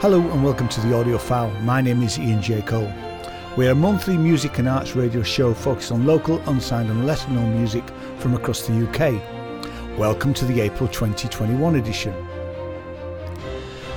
[0.00, 1.62] Hello and welcome to the Audiophile.
[1.62, 2.62] My name is Ian J.
[2.62, 2.90] Cole.
[3.54, 7.54] We're a monthly music and arts radio show focused on local, unsigned, and lesser known
[7.54, 7.84] music
[8.16, 9.98] from across the UK.
[9.98, 12.14] Welcome to the April 2021 edition.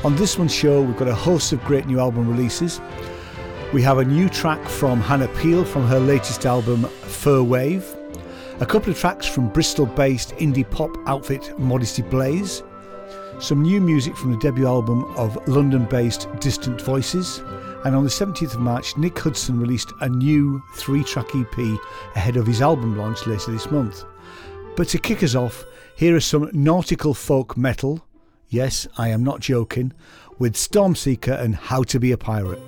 [0.03, 2.81] On this month's show, we've got a host of great new album releases.
[3.71, 7.95] We have a new track from Hannah Peel from her latest album, Fir Wave,
[8.59, 12.61] a couple of tracks from Bristol based indie pop outfit Modesty Blaise
[13.43, 17.39] some new music from the debut album of London based Distant Voices,
[17.83, 21.57] and on the 17th of March, Nick Hudson released a new three track EP
[22.15, 24.05] ahead of his album launch later this month.
[24.77, 25.65] But to kick us off,
[25.97, 28.05] here are some nautical folk metal.
[28.47, 29.91] Yes, I am not joking,
[30.39, 32.61] with Storm Seeker and How to Be a Pirate.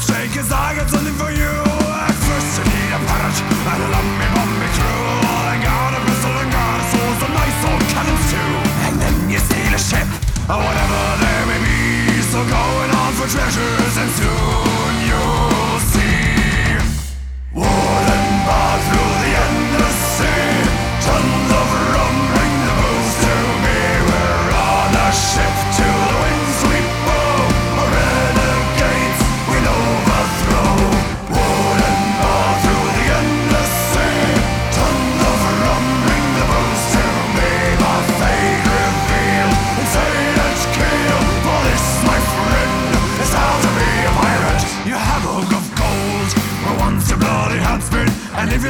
[0.00, 1.47] Straight cause I got something for you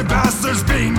[0.09, 0.98] bastards being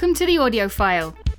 [0.00, 1.29] Welcome to the Audiophile.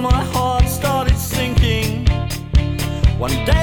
[0.00, 2.06] My heart started sinking.
[3.18, 3.61] One day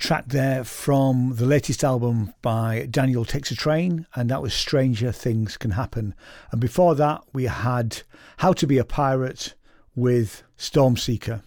[0.00, 5.12] track there from the latest album by Daniel Takes a Train, and that was Stranger
[5.12, 6.14] Things Can Happen.
[6.50, 8.02] And before that, we had
[8.38, 9.54] How to Be a Pirate
[9.94, 11.42] with Storm Seeker.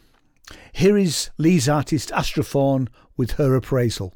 [0.72, 4.14] Here is Leeds artist Astrofaun with her appraisal.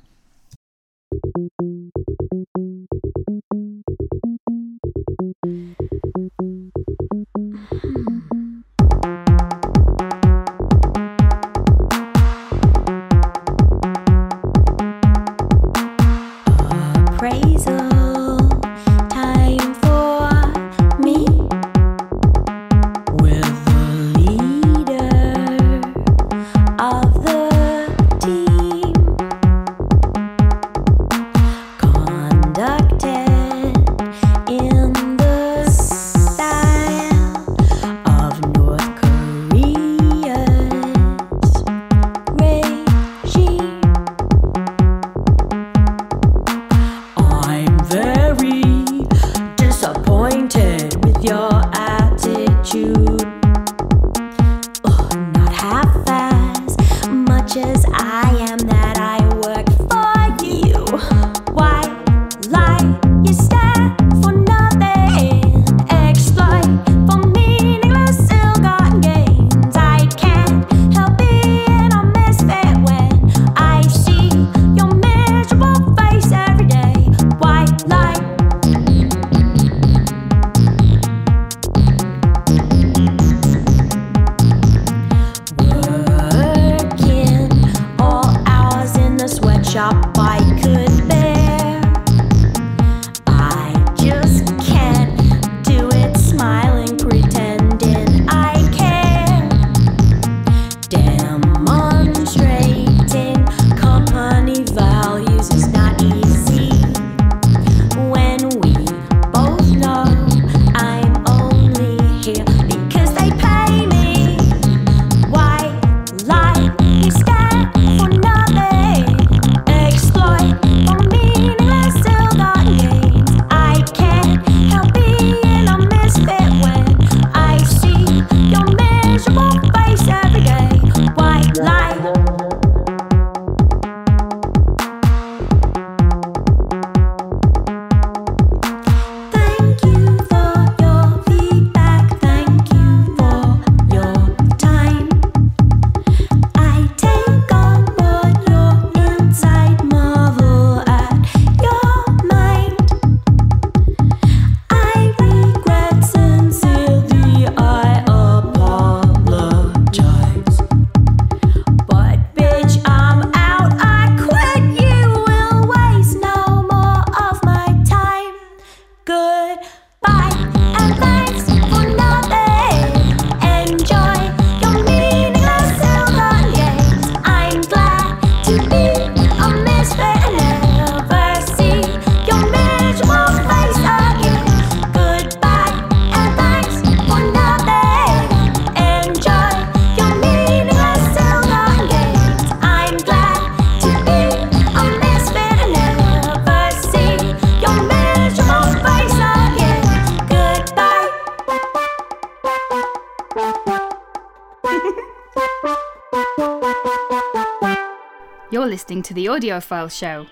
[209.07, 210.27] to the Audiophile Show.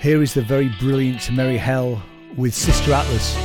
[0.00, 2.02] Here is the very brilliant Merry Hell
[2.38, 3.36] with Sister Atlas.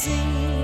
[0.00, 0.59] See.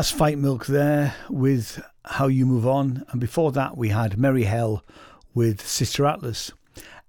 [0.00, 3.04] That's Fightmilk there with How You Move On.
[3.10, 4.82] And before that, we had Merry Hell
[5.34, 6.52] with Sister Atlas.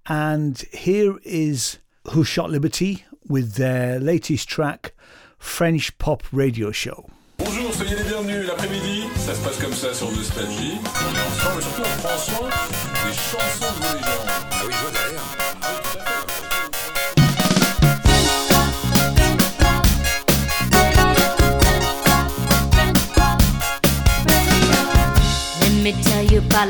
[0.04, 1.78] And here is
[2.08, 4.92] Who Shot Liberty with their latest track,
[5.38, 7.08] French Pop Radio Show.
[7.38, 9.04] Bonjour, soyez les bienvenus l'après-midi.
[9.16, 10.78] Ça se passe comme ça sur Nostalgie.
[10.84, 14.22] On est ensemble, surtout on prend soin des chansons de vos.
[14.50, 15.41] Ah oui, je vois derrière.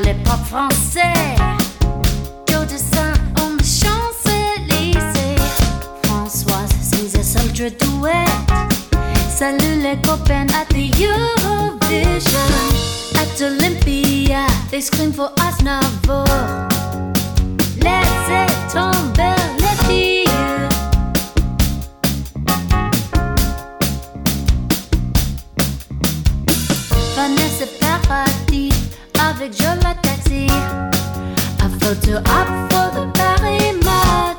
[0.03, 1.13] Les pop français.
[2.47, 5.35] Joe Dessin on the Champs-Élysées.
[6.03, 8.25] Françoise César Soldier Duet.
[9.29, 12.49] Salut les copains at the Eurovision.
[13.15, 16.25] At Olympia, they scream for Aznavour.
[17.77, 20.23] Laissez tomber les filles.
[27.15, 28.72] Vanessa Paradis
[29.35, 30.47] avec Jola Taxi.
[31.59, 34.32] A photo up for the Paris match.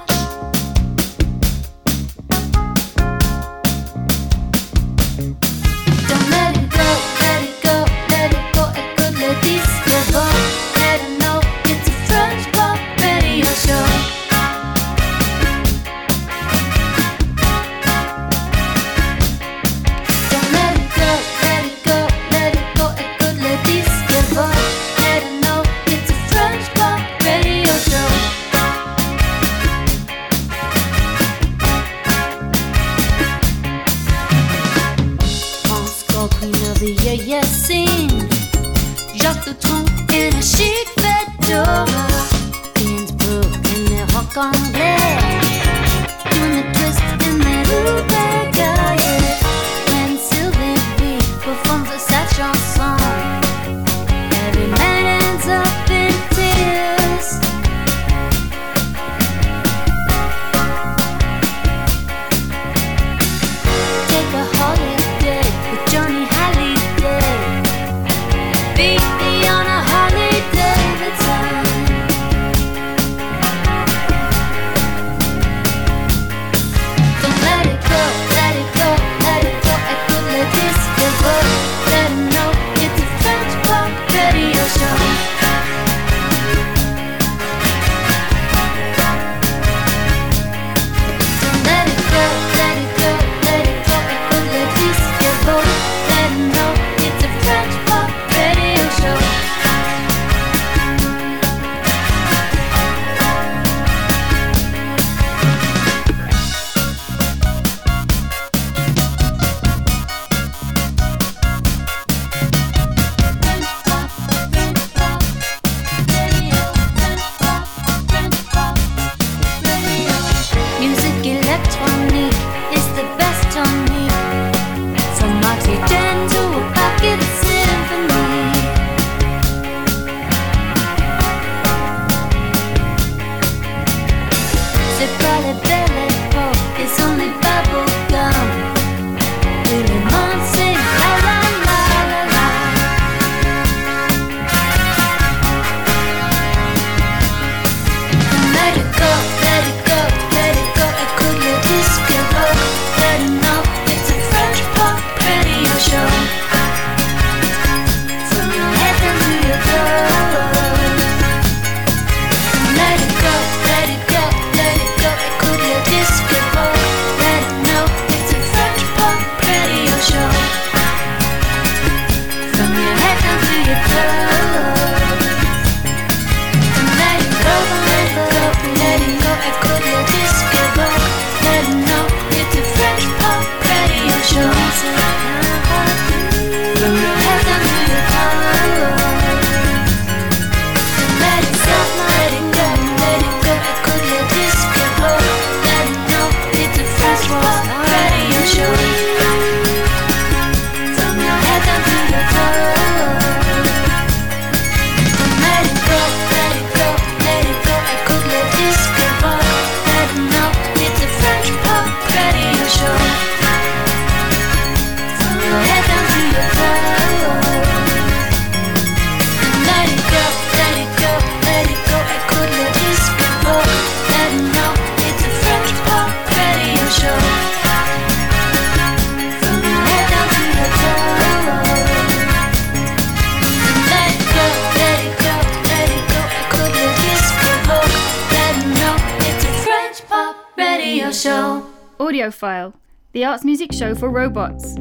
[243.75, 244.75] Show for robots.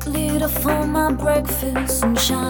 [0.00, 2.41] Glitter for my breakfast, sunshine all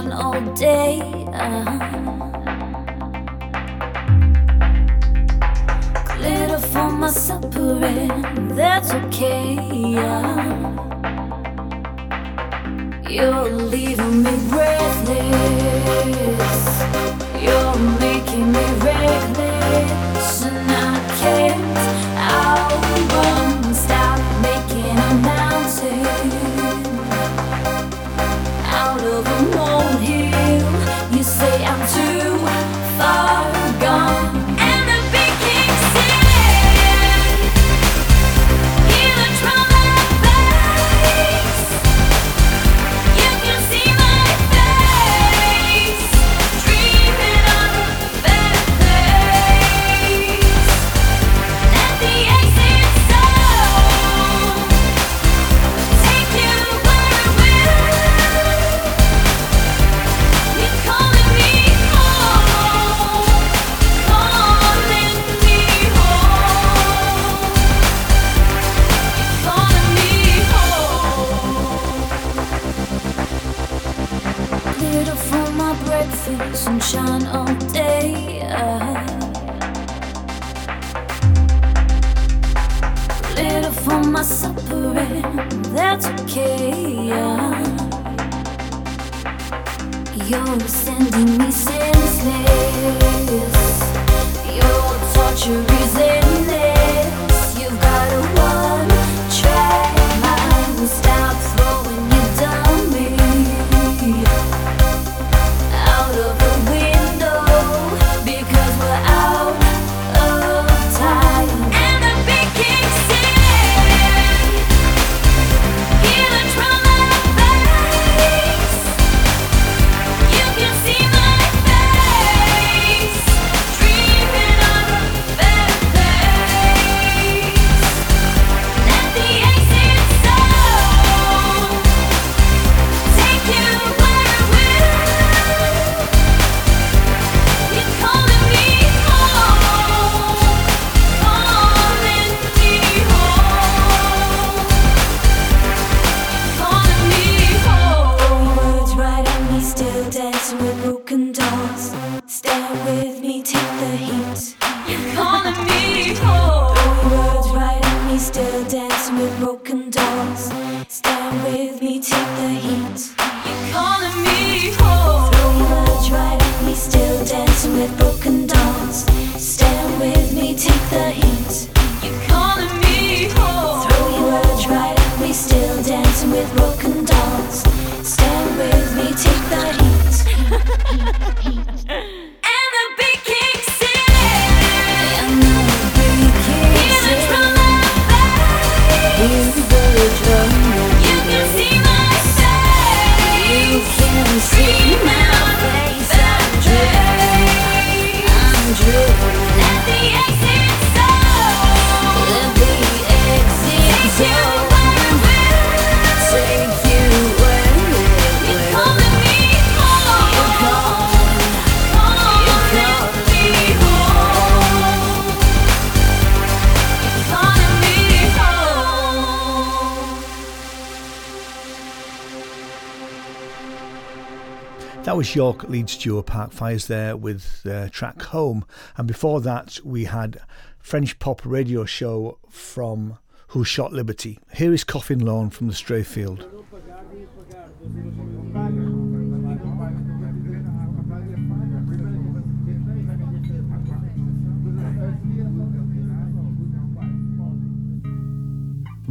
[225.22, 228.64] was York lead duo Park Fires there with track Home.
[228.96, 230.40] And before that, we had
[230.80, 234.40] French pop radio show from Who Shot Liberty.
[234.52, 236.44] Here is Coffin Lawn from the Stray Field.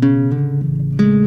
[0.02, 1.12] Thank.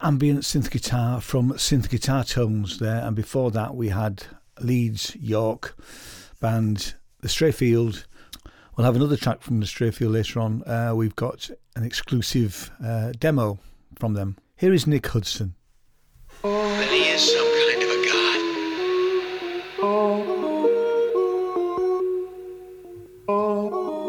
[0.00, 4.24] ambient synth guitar from Synth Guitar Tones there, and before that we had
[4.60, 5.76] Leeds York
[6.40, 8.06] band The Stray Field.
[8.76, 10.62] We'll have another track from The Stray Field later on.
[10.64, 13.58] Uh, we've got an exclusive uh, demo
[13.98, 14.36] from them.
[14.56, 15.54] Here is Nick Hudson.
[23.28, 24.01] Oh.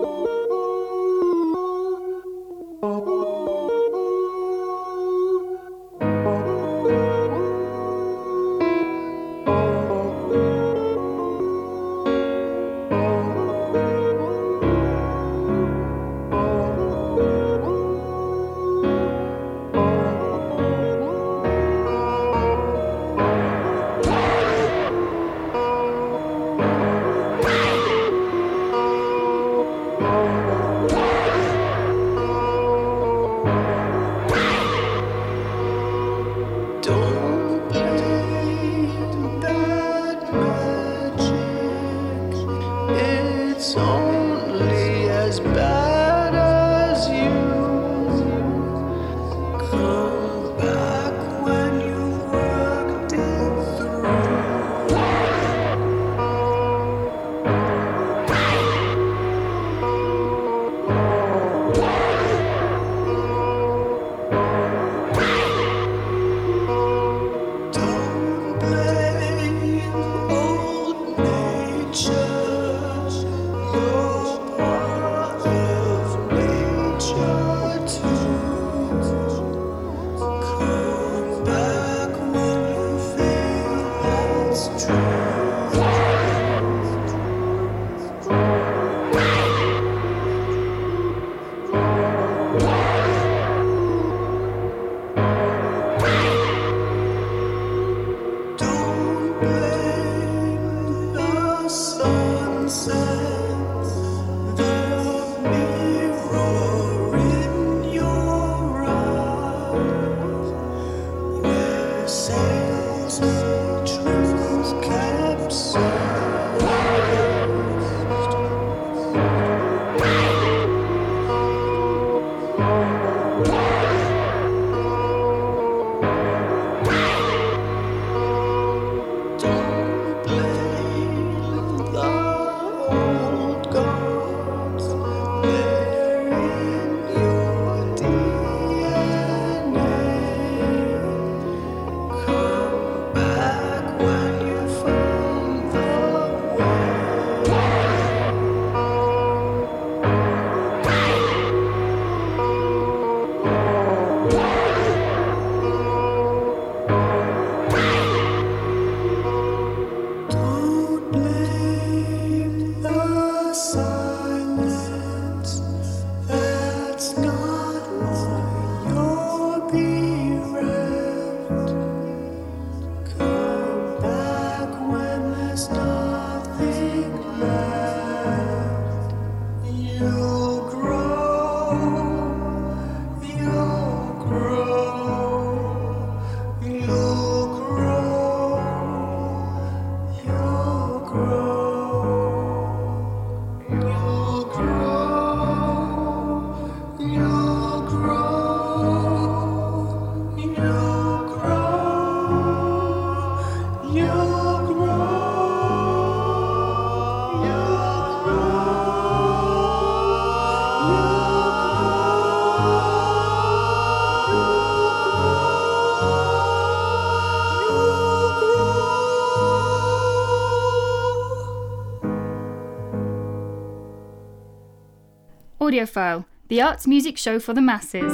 [225.74, 228.14] Audiophile, the arts music show for the masses.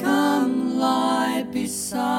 [0.00, 2.11] Come lie beside.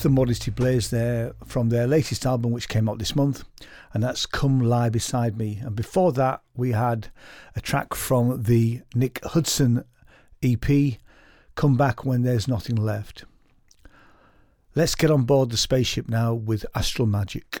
[0.00, 3.44] The Modesty Blaise there from their latest album, which came out this month,
[3.92, 5.60] and that's Come Lie Beside Me.
[5.62, 7.08] And before that, we had
[7.54, 9.84] a track from the Nick Hudson
[10.42, 10.98] EP,
[11.54, 13.24] Come Back When There's Nothing Left.
[14.74, 17.60] Let's get on board the spaceship now with Astral Magic.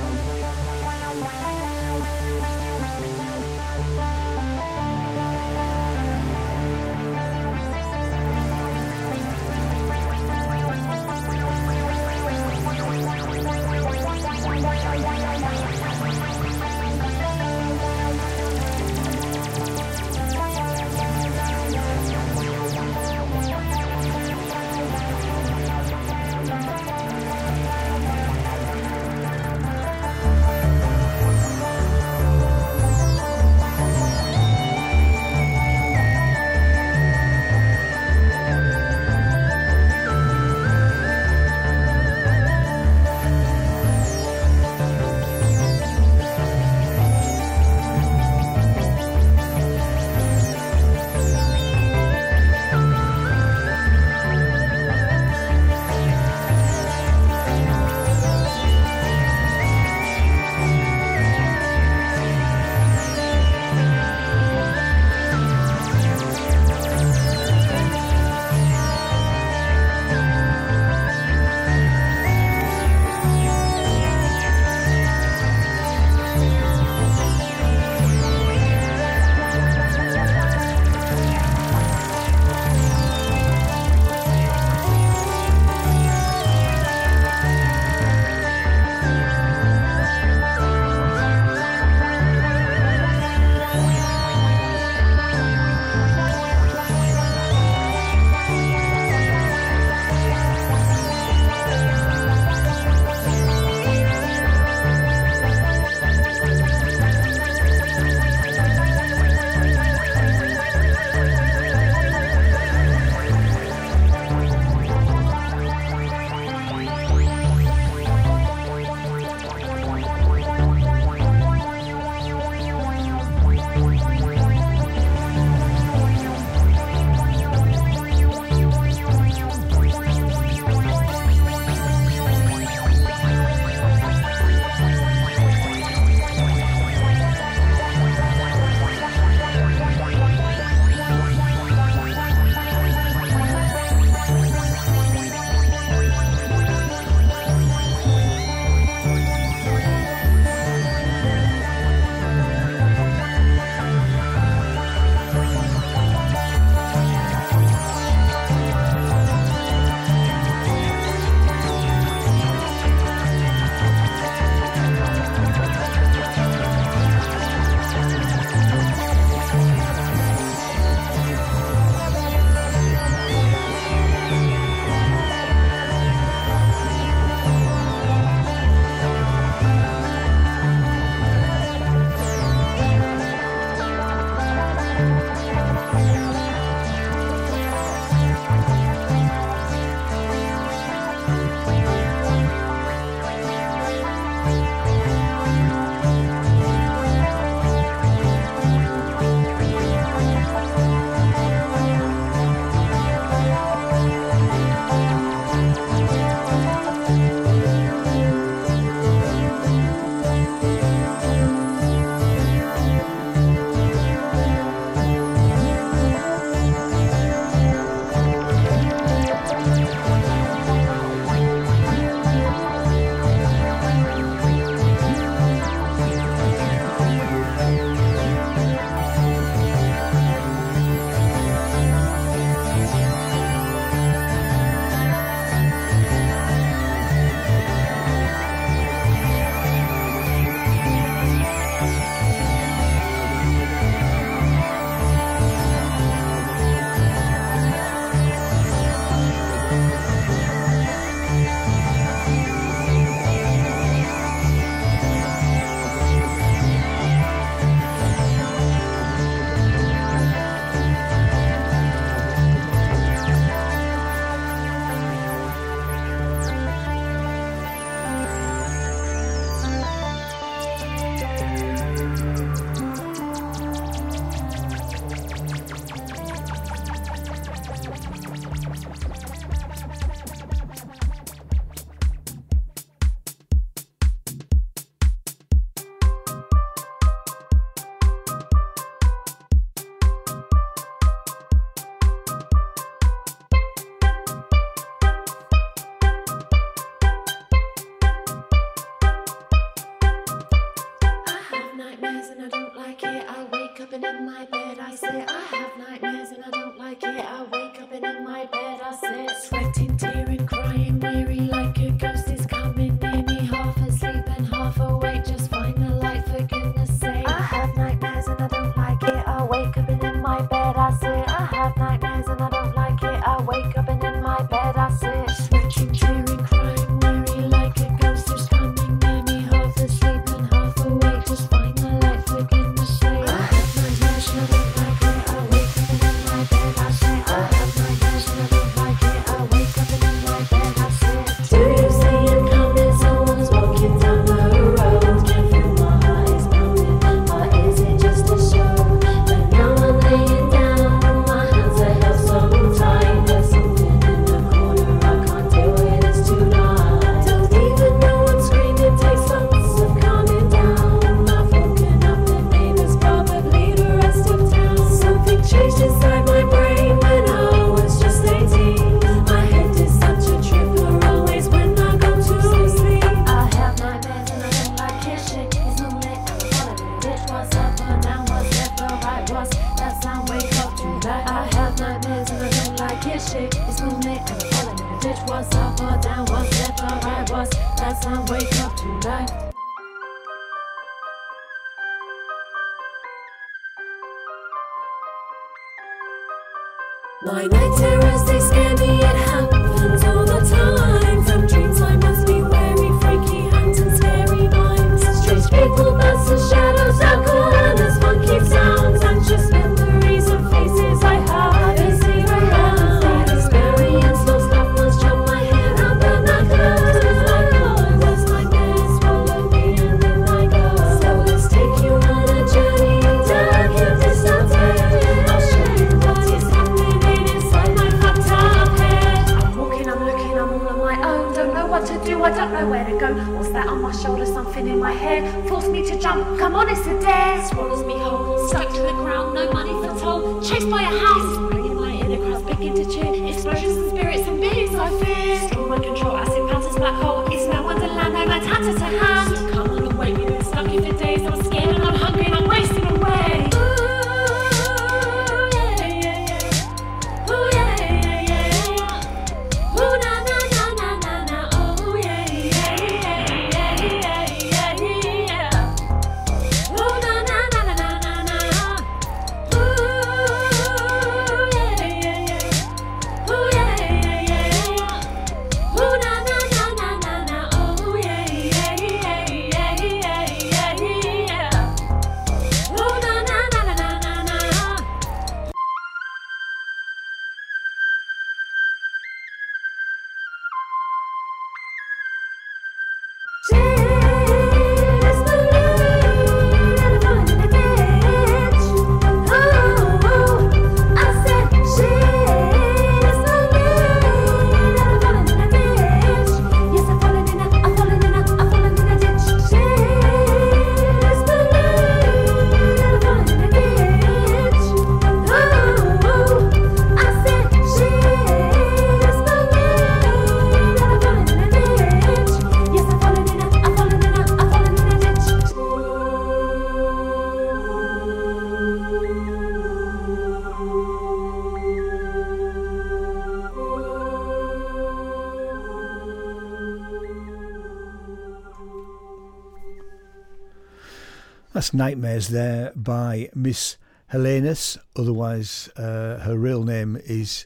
[541.61, 547.45] That's Nightmares there by Miss Helaineous, otherwise uh, her real name is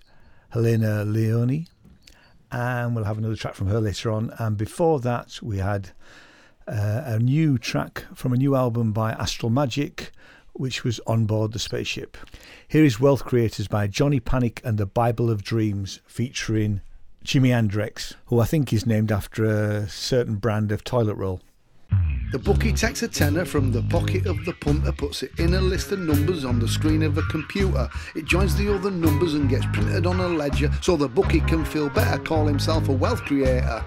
[0.51, 1.67] Helena Leoni.
[2.49, 4.31] And we'll have another track from her later on.
[4.39, 5.89] And before that, we had
[6.65, 10.13] uh, a new track from a new album by Astral Magic,
[10.53, 12.15] which was on board the spaceship.
[12.69, 16.79] Here is Wealth Creators by Johnny Panic and the Bible of Dreams, featuring
[17.21, 21.41] Jimmy Andrex, who I think is named after a certain brand of toilet roll.
[22.35, 25.61] The bookie takes a tenner from the pocket of the punter, puts it in a
[25.61, 27.87] list of numbers on the screen of a computer.
[28.13, 31.63] It joins the other numbers and gets printed on a ledger so the bookie can
[31.63, 33.85] feel better, call himself a wealth creator.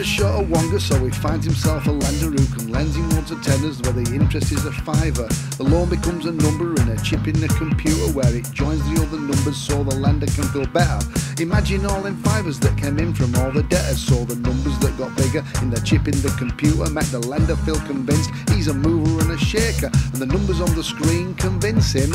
[0.00, 3.24] A short of Wonga, so he finds himself a lender who can lend him one
[3.26, 5.28] to tenors where the interest is a fiver.
[5.58, 9.02] The loan becomes a number and a chip in the computer where it joins the
[9.02, 10.98] other numbers so the lender can feel better.
[11.38, 14.96] Imagine all them fivers that came in from all the debtors, so the numbers that
[14.96, 18.74] got bigger in the chip in the computer make the lender feel convinced he's a
[18.74, 22.10] mover and a shaker, and the numbers on the screen convince him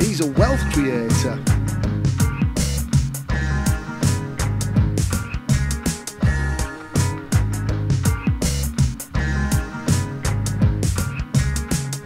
[0.00, 1.38] he's a wealth creator.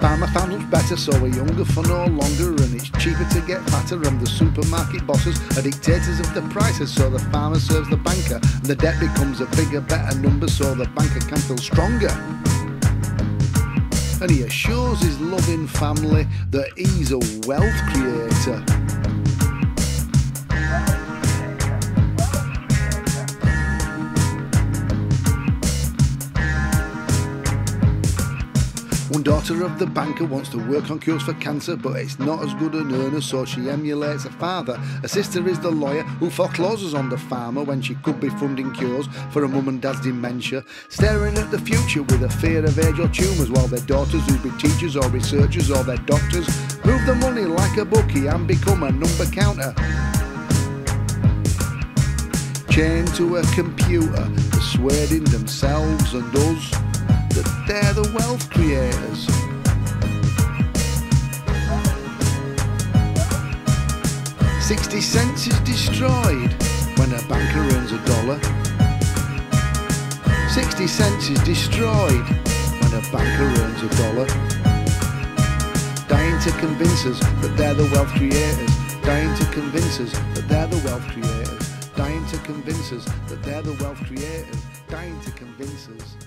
[0.01, 3.61] Farmer found much better, so we're younger for no longer, and it's cheaper to get
[3.71, 3.97] fatter.
[3.97, 8.37] And the supermarket bosses are dictators of the prices, so the farmer serves the banker,
[8.37, 12.11] and the debt becomes a bigger, better number, so the banker can feel stronger.
[14.21, 19.18] And he assures his loving family that he's a wealth creator.
[29.11, 32.45] One daughter of the banker wants to work on cures for cancer, but it's not
[32.45, 34.79] as good an earner, so she emulates her father.
[35.03, 38.71] A sister is the lawyer who forecloses on the farmer when she could be funding
[38.75, 40.63] cures for her mum and dad's dementia.
[40.91, 44.37] Staring at the future with a fear of age or tumours, while their daughters who
[44.41, 46.47] be teachers or researchers or their doctors
[46.85, 49.75] move the money like a bookie and become a number counter.
[52.69, 56.98] Chained to a computer, persuading themselves and us
[57.43, 59.27] that they're the wealth creators.
[64.61, 66.53] Sixty cents is destroyed
[66.99, 68.41] when a banker earns a dollar.
[70.51, 72.27] Sixty cents is destroyed
[72.81, 74.27] when a banker earns a dollar.
[76.09, 78.75] Dying to convince us that they're the wealth creators.
[79.03, 81.69] Dying to convince us that they're the wealth creators.
[81.95, 84.61] Dying to convince us that they're the wealth creators.
[84.89, 86.18] Dying to convince us.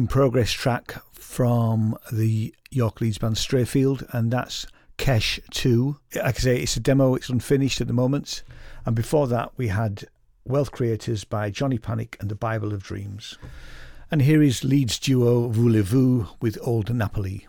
[0.00, 4.66] progress track from the York Leeds band Stray Field, and that's
[4.96, 5.98] Kesh 2.
[6.16, 8.42] Like I say, it's a demo, it's unfinished at the moment.
[8.86, 10.04] And before that, we had
[10.44, 13.36] Wealth Creators by Johnny Panic and the Bible of Dreams.
[14.10, 17.46] And here is Leeds duo Voulez-vous with Old Napoli.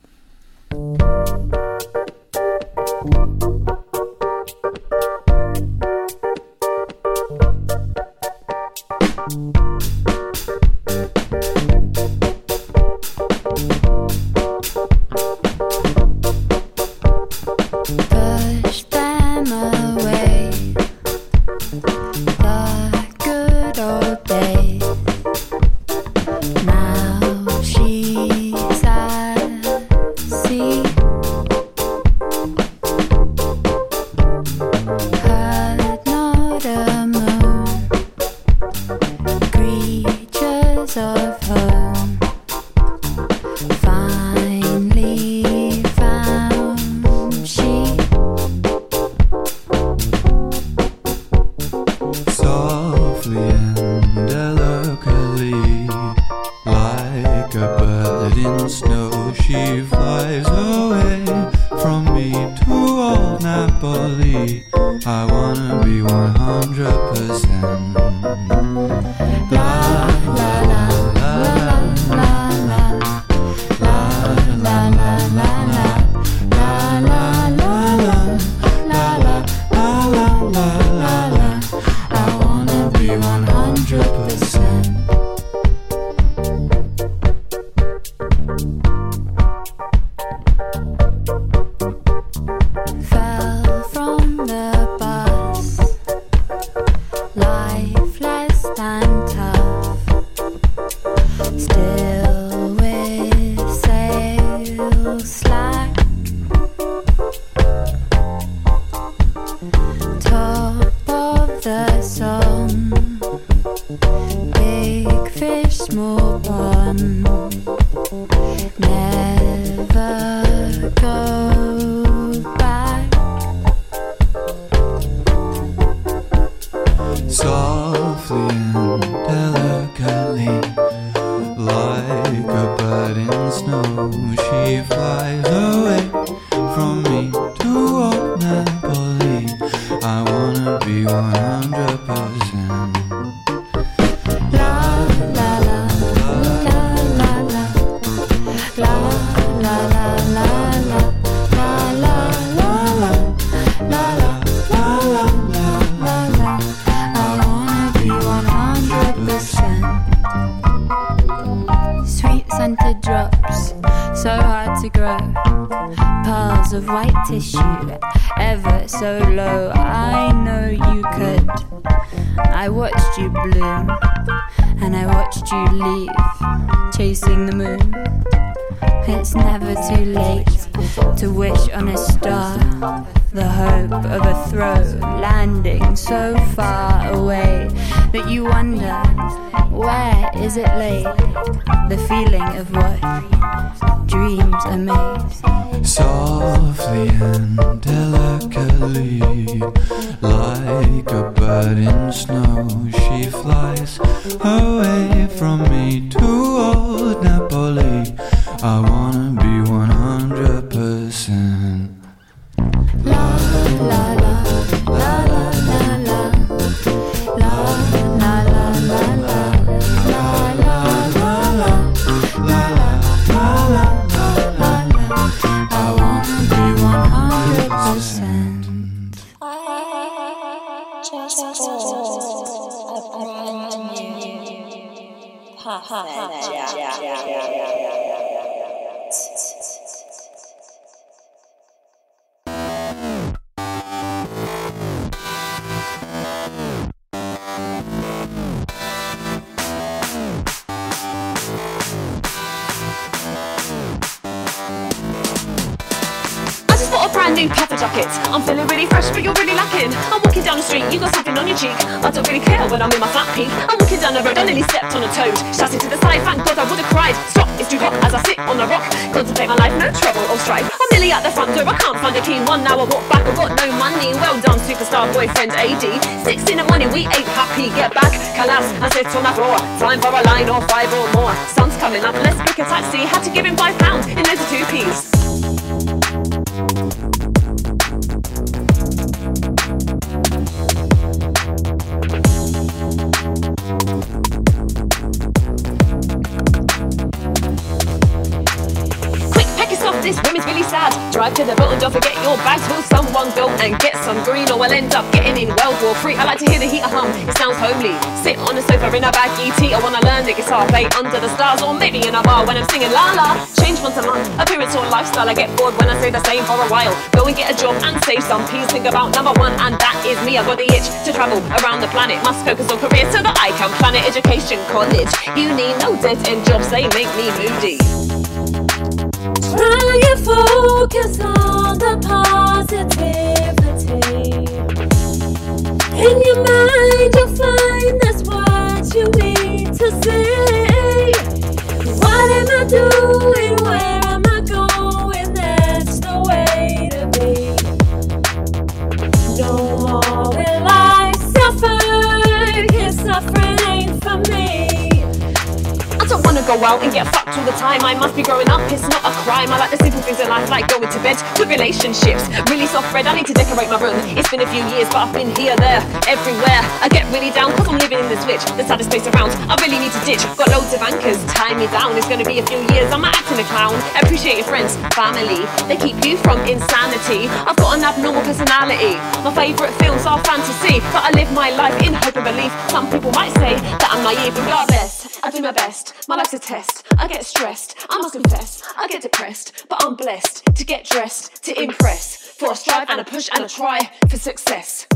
[356.60, 357.82] Go out and get fucked all the time.
[357.82, 359.50] I must be growing up, it's not a crime.
[359.50, 362.30] I like the simple things in life, like going to bed, good relationships.
[362.50, 363.98] Really soft bread, I need to decorate my room.
[364.14, 366.62] It's been a few years, but I've been here, there, everywhere.
[366.82, 369.34] I get really down, cause I'm living in the switch, the saddest place around.
[369.50, 371.98] I really need to ditch, got loads of anchors, tie me down.
[371.98, 373.74] It's gonna be a few years, I'm not acting a clown.
[373.98, 377.26] Appreciate your friends, family, they keep you from insanity.
[377.50, 378.94] I've got an abnormal personality.
[379.26, 382.54] My favourite films are fantasy, but I live my life in hope and belief.
[382.70, 385.03] Some people might say that I'm naive, regardless.
[385.22, 386.08] I do my best.
[386.08, 386.86] My life's a test.
[386.98, 387.86] I get stressed.
[387.90, 388.64] I must confess.
[388.78, 392.16] I get depressed, but I'm blessed to get dressed to impress.
[392.16, 394.88] For a strive and a push and a try for success.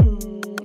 [0.00, 0.56] Mm,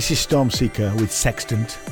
[0.00, 1.89] This is Storm Seeker with Sextant.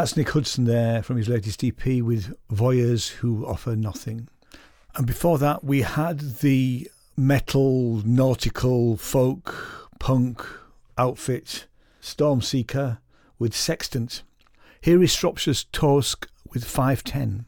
[0.00, 4.28] That's Nick Hudson there from his latest EP with Voyeurs Who Offer Nothing.
[4.94, 10.42] And before that, we had the metal, nautical, folk, punk
[10.96, 11.66] outfit
[12.00, 13.00] Storm Seeker
[13.38, 14.22] with Sextant.
[14.80, 17.44] Here is Shropshire's Tosk with 510.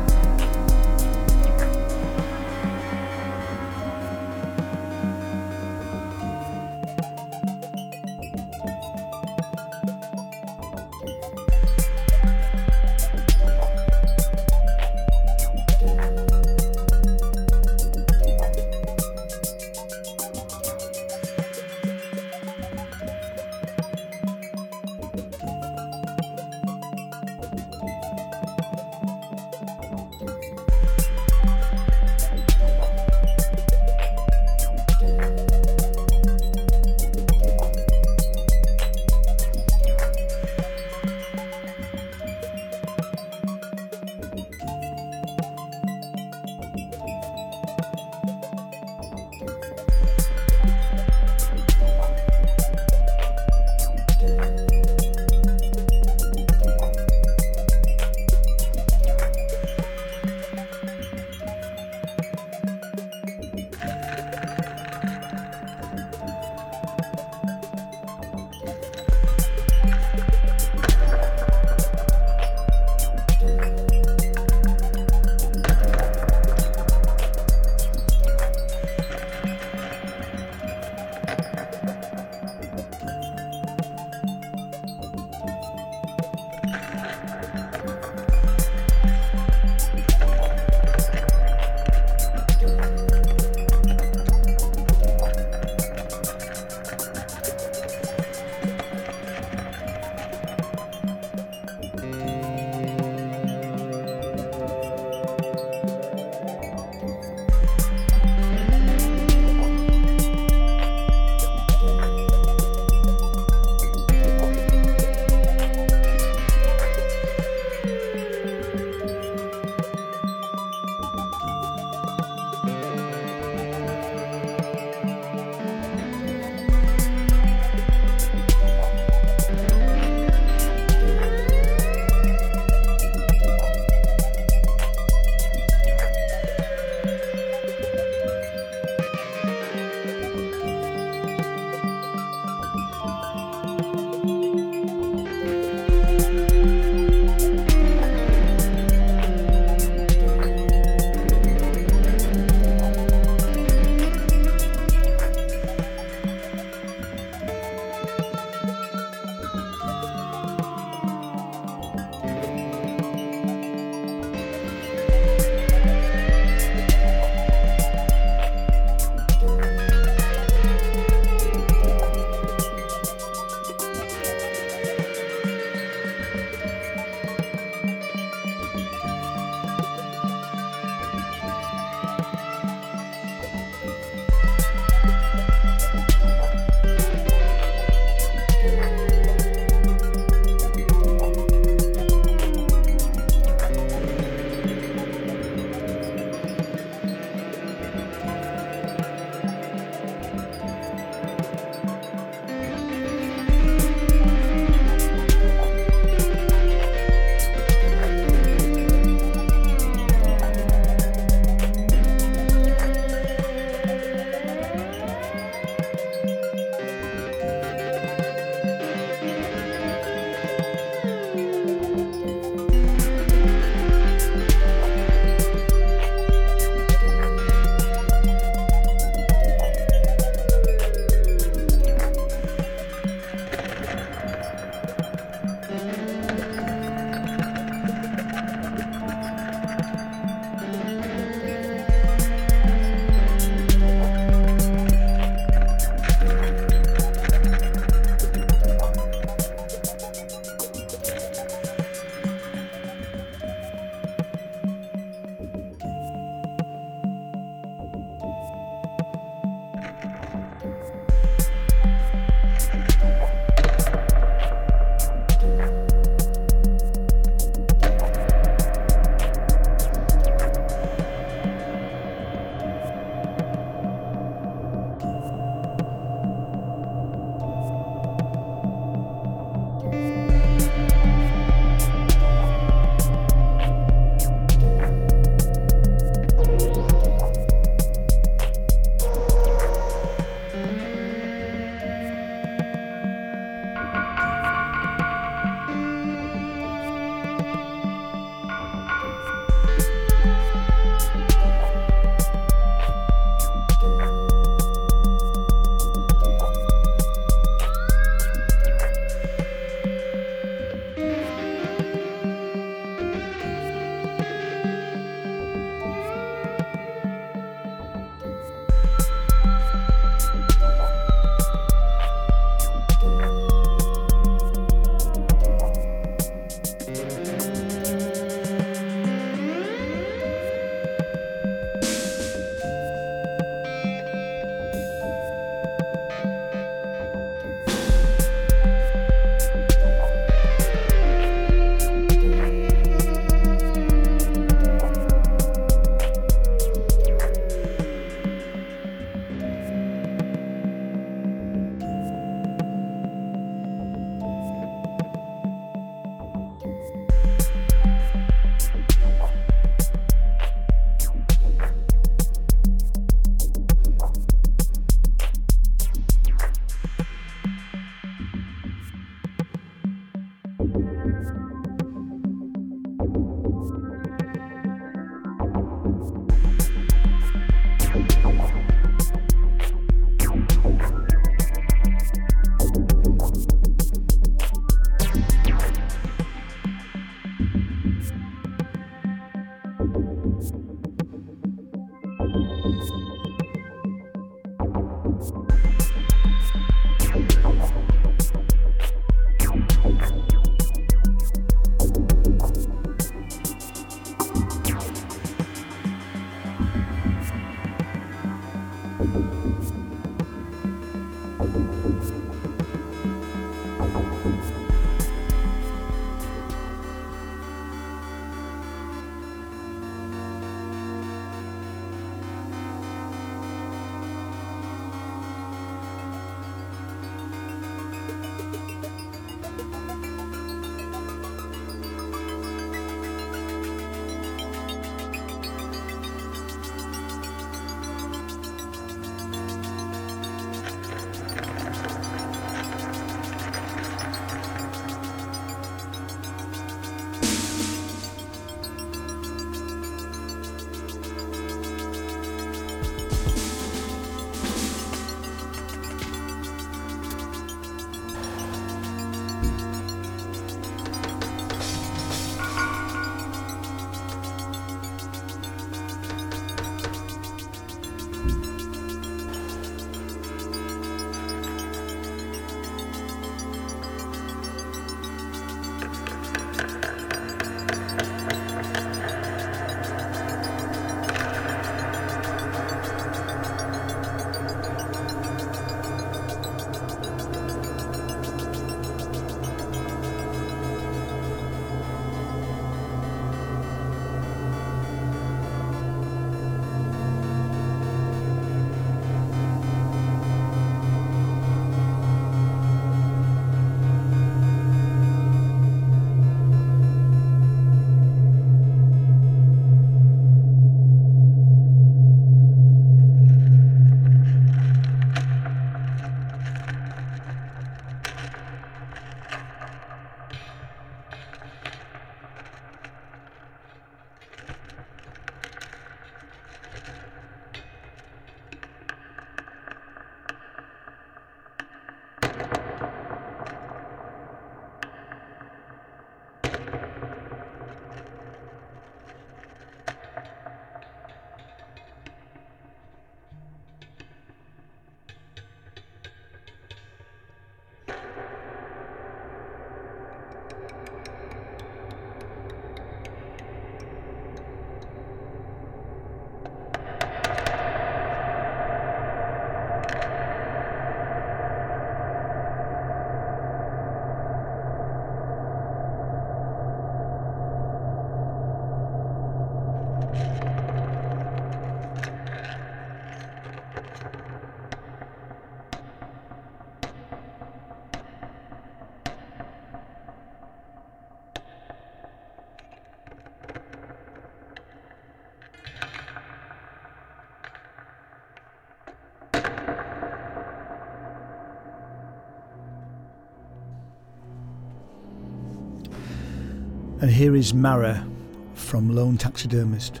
[597.04, 598.08] And here is Mara
[598.54, 600.00] from Lone Taxidermist.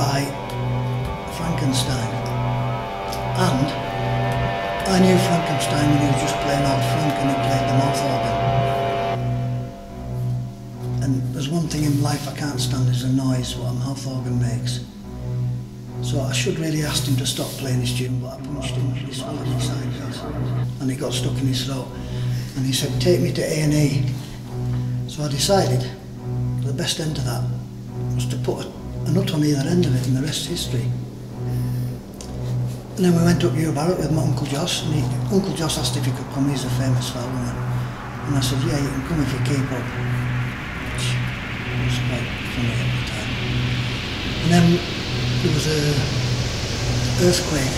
[0.00, 0.24] By
[1.36, 2.12] Frankenstein,
[3.36, 3.68] and
[4.88, 8.00] I knew Frankenstein when he was just playing old Frank and he played the mouth
[8.12, 8.36] organ.
[11.02, 14.06] And there's one thing in life I can't stand is the noise what a mouth
[14.06, 14.80] organ makes.
[16.00, 19.12] So I should really asked him to stop playing his tune, but I punched him,
[19.12, 20.18] swallowed his sideways,
[20.80, 21.88] and he got stuck in his throat.
[22.56, 24.06] And he said, take me to A&E.
[25.08, 25.82] So I decided
[26.62, 27.44] the best end to that
[28.14, 30.64] was to put a, a not on either end of it, and the rest is
[30.64, 30.86] history.
[32.96, 35.00] And then we went up Yewbarrow with my Uncle Joss, and he,
[35.32, 37.28] Uncle Joss asked if he could come, he's a famous fellow.
[37.28, 37.56] And,
[38.28, 39.80] and I said, yeah, you can come if you keep up.
[40.92, 41.16] Which
[41.80, 43.30] was quite funny at the time.
[44.44, 44.66] And then
[45.40, 45.80] there was a
[47.24, 47.72] earthquake.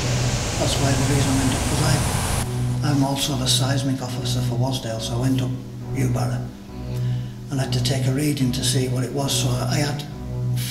[0.58, 4.56] That's why the reason I went up, because I, I'm also the seismic officer for
[4.56, 5.50] Wasdale, so I went up
[5.94, 6.42] Yewbarrow.
[7.50, 9.32] And I had to take a reading to see what it was.
[9.44, 10.04] So I had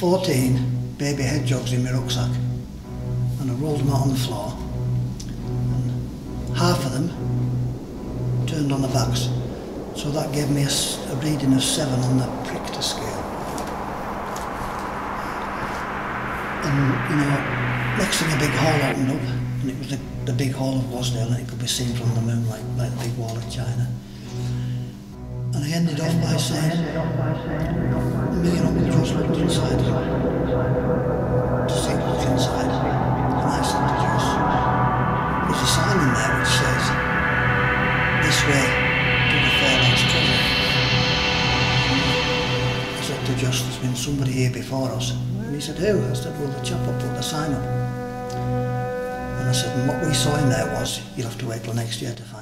[0.01, 2.31] 14 baby hedgehogs in my rucksack.
[3.39, 4.57] And I rolled them out on the floor.
[5.29, 7.07] And half of them
[8.47, 9.29] turned on the backs.
[9.93, 13.21] So that gave me a reading of seven on the Richter scale.
[16.65, 16.77] And,
[17.11, 17.29] you know,
[17.99, 19.21] next thing a big hall opened up,
[19.61, 22.11] and it was the, the big hall of Wasdale, and it could be seen from
[22.15, 23.87] the moon like, like the big wall of China.
[25.53, 26.79] And I ended off by saying,
[28.41, 29.79] me and Uncle Josh looked inside
[31.67, 32.71] to see what was inside.
[32.71, 34.27] And I said to Josh,
[35.47, 36.83] there's a sign in there which says,
[38.23, 38.65] this way
[39.27, 40.43] to the Fairhouse treasure.
[42.95, 45.11] I said to Josh, there's been somebody here before us.
[45.11, 46.01] And he said, who?
[46.09, 47.63] I said, well, the chap who put the sign up.
[49.41, 51.73] And I said, and what we saw in there was, you'll have to wait till
[51.73, 52.40] next year to find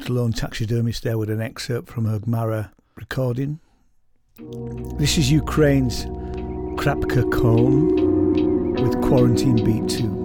[0.00, 3.60] brilliant Lone Taxidermist there with an excerpt from her Gmara recording.
[4.98, 6.06] This is Ukraine's
[6.76, 7.92] Krapka;KOM
[8.80, 10.19] with Quarantine Beat 2.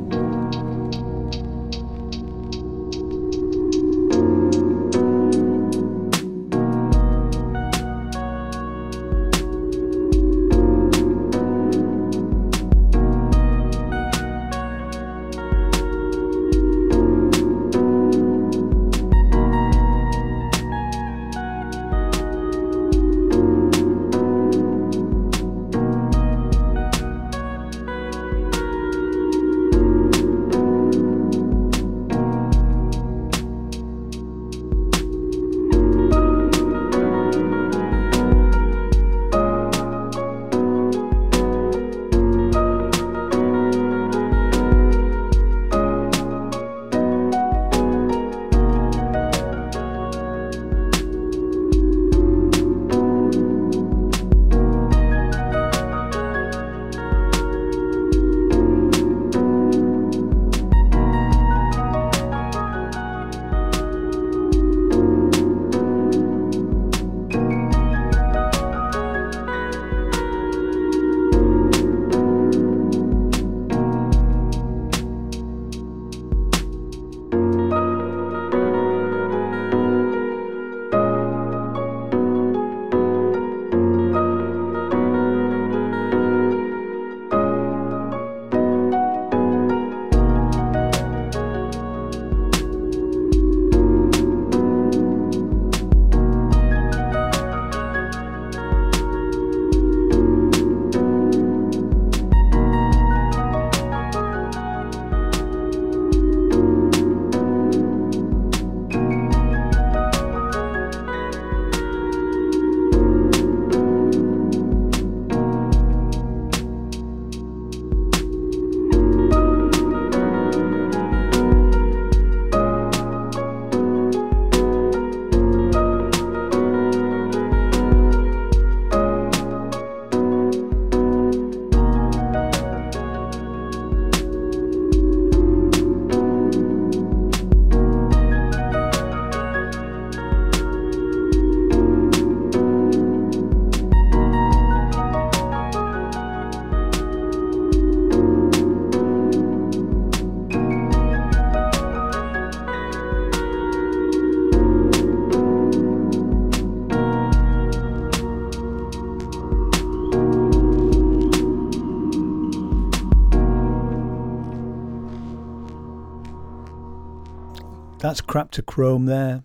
[168.35, 169.43] That's Chrome there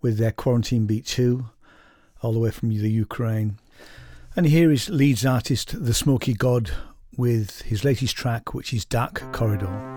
[0.00, 1.46] with their Quarantine Beat 2,
[2.22, 3.58] all the way from the Ukraine.
[4.36, 6.70] And here is Leeds artist The Smoky God
[7.16, 9.91] with his latest track, which is Dark Corridor.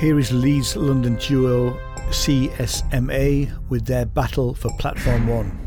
[0.00, 1.78] Here is Leeds London duo
[2.08, 5.59] CSMA with their battle for Platform 1.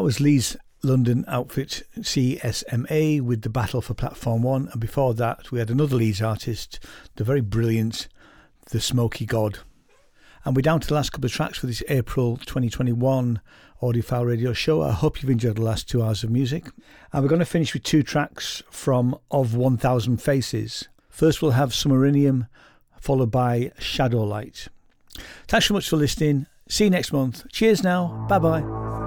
[0.00, 5.52] That was Leeds London outfit CSMA with the Battle for Platform 1, and before that,
[5.52, 6.80] we had another Leeds artist,
[7.16, 8.08] the very brilliant
[8.70, 9.58] The Smoky God.
[10.42, 13.42] And we're down to the last couple of tracks for this April 2021
[13.82, 14.80] Audiophile Radio Show.
[14.80, 16.64] I hope you've enjoyed the last two hours of music.
[17.12, 20.88] And we're going to finish with two tracks from Of 1000 Faces.
[21.10, 22.48] First, we'll have Submarinium,
[22.98, 24.68] followed by Shadowlight.
[25.46, 26.46] Thanks so much for listening.
[26.70, 27.46] See you next month.
[27.52, 28.24] Cheers now.
[28.30, 28.99] Bye bye.